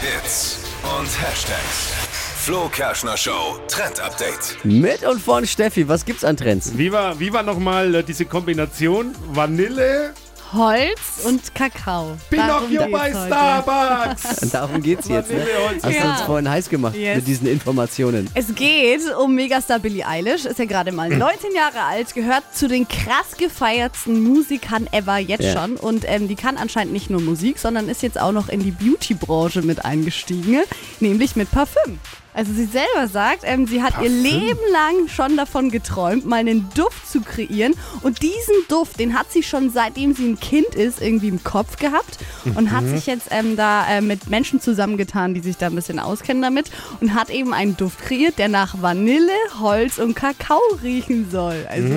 [0.00, 1.92] Hits und Hashtags.
[2.38, 4.56] Flo Kerschner Show Trend Update.
[4.64, 6.78] Mit und von Steffi, was gibt's an Trends?
[6.78, 10.14] Wie war, wie war nochmal äh, diese Kombination Vanille,
[10.52, 12.16] Holz und Kakao.
[12.28, 13.26] Pinocchio Darum bei geht's heute.
[13.28, 14.50] Starbucks?
[14.52, 15.46] Darum geht's jetzt, ne?
[15.80, 16.10] Hast du Ja.
[16.10, 17.16] uns vorhin heiß gemacht Yes.
[17.18, 18.28] mit diesen Informationen.
[18.34, 22.66] Es geht um Megastar Billie Eilish, ist ja gerade mal 19 Jahre alt, gehört zu
[22.66, 25.52] den krass gefeiertsten Musikern ever jetzt Ja.
[25.60, 28.60] schon und ähm, die kann anscheinend nicht nur Musik, sondern ist jetzt auch noch in
[28.60, 30.62] die Beauty-Branche mit eingestiegen,
[30.98, 32.00] nämlich mit Parfüm.
[32.32, 36.68] Also sie selber sagt, ähm, sie hat ihr Leben lang schon davon geträumt, mal einen
[36.74, 37.74] Duft zu kreieren.
[38.02, 41.76] Und diesen Duft, den hat sie schon seitdem sie ein Kind ist irgendwie im Kopf
[41.76, 42.18] gehabt
[42.54, 45.98] und hat sich jetzt ähm, da äh, mit Menschen zusammengetan, die sich da ein bisschen
[45.98, 51.28] auskennen damit und hat eben einen Duft kreiert, der nach Vanille, Holz und Kakao riechen
[51.30, 51.66] soll.
[51.68, 51.88] Also,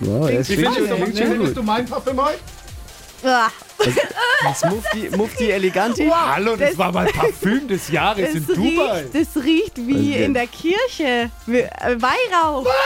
[0.00, 2.38] Wow, das Wie findest du, wie findest du mein Parfüm heute?
[3.24, 3.48] ah,
[4.44, 6.08] Das Mufti, Mufti Eleganti.
[6.08, 9.00] Hallo, das, Das- war mein Parfüm des Jahres das, in Dubai.
[9.02, 10.22] riecht, das riecht wie denn?
[10.24, 11.30] in der Kirche.
[11.46, 12.66] Wie- Weihrauch.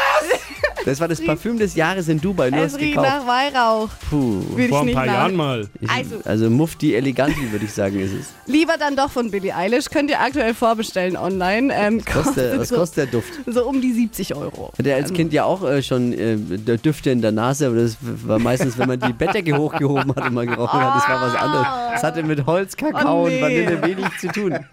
[0.87, 2.51] Das war das Parfüm des Jahres in Dubai.
[2.51, 3.09] Du Es riecht gekauft.
[3.09, 3.89] nach Weihrauch.
[4.09, 4.43] Puh.
[4.57, 5.13] Würde Vor ich ein nicht paar nach.
[5.13, 5.69] Jahren mal.
[5.89, 8.27] Also- also Mufti Eleganti, würde ich sagen, ist es.
[8.47, 9.87] Lieber dann doch von Billie Eilish.
[9.91, 11.75] Könnt ihr aktuell vorbestellen online.
[11.75, 13.33] Ähm, Kostet, was so, kostet der Duft?
[13.47, 14.73] so um die 70 Euro.
[14.79, 16.37] Hatte als Kind ja auch äh, schon äh,
[16.79, 20.35] Düfte in der Nase, aber das war meistens, wenn man die Bettdecke hochgehoben hat und
[20.35, 21.67] mal gerochen hat, das war was anderes.
[21.95, 23.37] Das hatte mit Holz, Kakao Oh, nee.
[23.37, 24.55] und Vanille wenig zu tun.